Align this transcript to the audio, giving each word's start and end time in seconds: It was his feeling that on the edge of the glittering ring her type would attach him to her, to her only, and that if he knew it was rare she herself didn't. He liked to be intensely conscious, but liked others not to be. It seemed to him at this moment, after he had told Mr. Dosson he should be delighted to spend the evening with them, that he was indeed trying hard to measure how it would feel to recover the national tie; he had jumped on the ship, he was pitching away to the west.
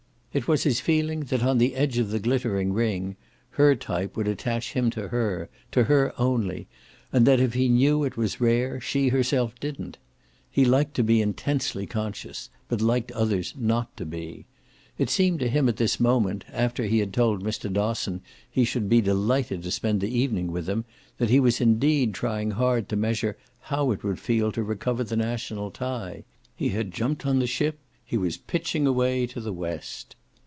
It 0.33 0.47
was 0.47 0.63
his 0.63 0.79
feeling 0.79 1.25
that 1.25 1.43
on 1.43 1.57
the 1.57 1.75
edge 1.75 1.97
of 1.97 2.09
the 2.09 2.17
glittering 2.17 2.71
ring 2.71 3.17
her 3.49 3.75
type 3.75 4.15
would 4.15 4.29
attach 4.29 4.71
him 4.71 4.89
to 4.91 5.09
her, 5.09 5.49
to 5.73 5.83
her 5.83 6.13
only, 6.17 6.69
and 7.11 7.25
that 7.27 7.41
if 7.41 7.53
he 7.53 7.67
knew 7.67 8.05
it 8.05 8.15
was 8.15 8.39
rare 8.39 8.79
she 8.79 9.09
herself 9.09 9.53
didn't. 9.59 9.97
He 10.49 10.63
liked 10.63 10.93
to 10.93 11.03
be 11.03 11.21
intensely 11.21 11.85
conscious, 11.85 12.49
but 12.69 12.79
liked 12.79 13.11
others 13.11 13.53
not 13.57 13.97
to 13.97 14.05
be. 14.05 14.45
It 14.97 15.09
seemed 15.09 15.41
to 15.41 15.49
him 15.49 15.67
at 15.67 15.75
this 15.75 15.99
moment, 15.99 16.45
after 16.53 16.83
he 16.85 16.99
had 16.99 17.11
told 17.11 17.43
Mr. 17.43 17.69
Dosson 17.69 18.21
he 18.49 18.63
should 18.63 18.87
be 18.87 19.01
delighted 19.01 19.63
to 19.63 19.69
spend 19.71 19.99
the 19.99 20.17
evening 20.17 20.49
with 20.49 20.65
them, 20.65 20.85
that 21.17 21.29
he 21.29 21.41
was 21.41 21.59
indeed 21.59 22.13
trying 22.13 22.51
hard 22.51 22.87
to 22.87 22.95
measure 22.95 23.37
how 23.63 23.91
it 23.91 24.01
would 24.05 24.17
feel 24.17 24.53
to 24.53 24.63
recover 24.63 25.03
the 25.03 25.17
national 25.17 25.71
tie; 25.71 26.23
he 26.55 26.69
had 26.69 26.93
jumped 26.93 27.25
on 27.25 27.39
the 27.39 27.47
ship, 27.47 27.79
he 28.05 28.15
was 28.17 28.37
pitching 28.37 28.87
away 28.87 29.27
to 29.27 29.41
the 29.41 29.51
west. 29.51 30.15